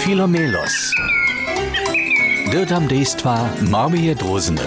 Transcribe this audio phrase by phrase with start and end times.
[0.00, 0.72] Filomelos.
[2.50, 4.64] Dirtam dejstva Marmije Drozene.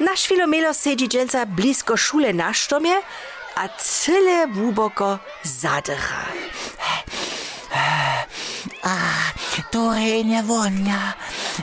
[0.00, 2.94] Naš Filomelos sedzi dżęca blisko szule na sztomie,
[3.56, 6.24] a cyle głęboko zadycha.
[9.70, 9.92] Tu
[10.24, 11.14] nie wonia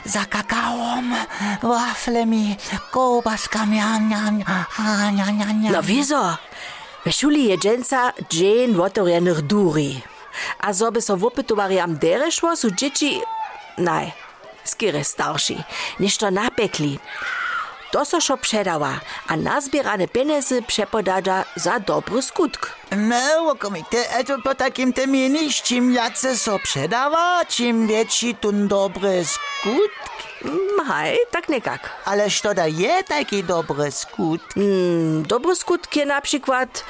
[0.04, 1.14] za kakaom,
[1.62, 2.56] waflemi,
[2.90, 5.70] kołbaskami, a, nia, nia, a, nia, nia, nia.
[5.70, 6.36] No wieso?
[7.06, 10.11] W szuli je dżeń wotorjenych duri.
[10.58, 13.20] A zoby so wopytowali am dere szło, su dzieci...
[13.78, 14.12] Naj,
[14.64, 15.62] skiery starsi,
[16.00, 16.98] niż to napekli.
[17.92, 22.72] To so szo przedała, a nazbierane pieniądze przepodada za dobry skutk.
[22.96, 29.24] No, łokomite, to po takim te mienisz, czim jace so przedawa, czym większy tun dobry
[29.24, 30.02] skutk.
[30.86, 31.90] Haj, tak nekak.
[32.04, 34.56] Ależ to da je taki dobry skutk.
[34.56, 36.84] Mm, Dobry skutk je na przykład,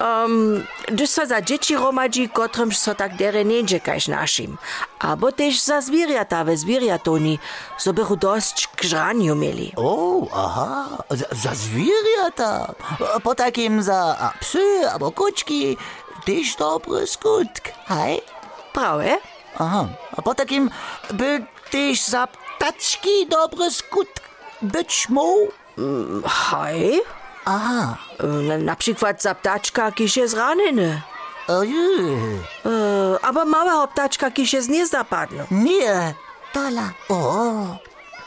[0.00, 4.58] um, gdyż so za dzieci romadzi, kotrymż so tak dere nie kaž naszym.
[4.98, 7.38] Abo też za zwierzęta we zwierzętoni,
[7.78, 9.72] so bychu dość k mieli.
[9.76, 12.74] O, aha, za, za zwierzęta.
[13.22, 15.76] Po takim za a, psy albo kuczki,
[16.24, 17.72] też dobry skutk.
[17.86, 18.20] Hej?
[18.72, 19.18] Prawe?
[19.58, 20.70] Aha, a po takim
[21.12, 24.22] by też za ptaczki dobry skutk
[24.62, 25.52] być mógł?
[26.26, 27.00] Haj?
[27.46, 27.96] Aha,
[28.48, 31.02] Na, na przykład za ptaczka, kiż jest ranny.
[31.48, 31.74] ojej.
[32.66, 35.44] E, aber mała ptaczka, kiż jest nie zapadną.
[35.50, 36.14] Nie,
[36.52, 36.90] tola.
[37.08, 37.52] O,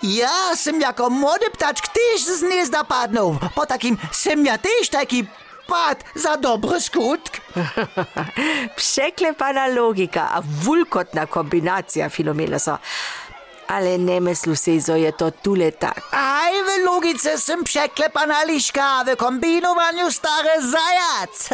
[0.04, 3.38] ja sam jako młody ptaczk też z gniezda padnął.
[3.56, 5.28] Po takim sam ja też taki
[5.68, 7.42] pad za dobry skutk.
[8.76, 12.80] Przeklepana logika, a wulkotna kombinacja, Filomelosa.
[13.68, 16.02] Ale nie myślu si, że je to tule tak.
[16.12, 16.29] Aj,
[16.90, 21.50] w logice sam przeklepana liszka, w kombinowaniu stary zajac.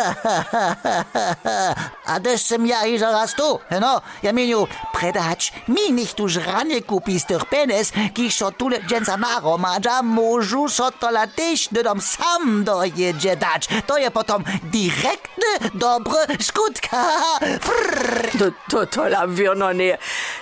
[2.11, 3.59] A sam ja i zaraz tu.
[3.81, 8.79] No, ja mieniu, predać mi nicht tu żranie kupi z tych penes, kiż so tule
[8.81, 13.67] dżęca naromadza, możu so to latyś dom sam dojedzie dać.
[13.87, 17.05] To je potom direktny, dobry skutka.
[17.65, 18.31] Frrr.
[18.39, 19.97] To, to, to la wiono nie.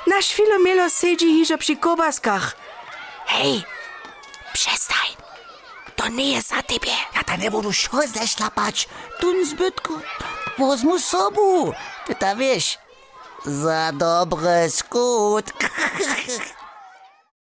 [0.08, 2.56] Nasz Filomelos siedzi hiże przy kobaskach.
[3.26, 3.64] Hej,
[4.54, 5.10] Przestań.
[5.96, 6.92] To nie jest za tebe.
[7.16, 8.88] Ja ta ne budu šo zašlapač,
[9.20, 9.94] tun zbytku.
[10.58, 11.74] Возьму з собою,
[12.08, 12.80] ти та віж.
[13.46, 15.46] За добрий скут.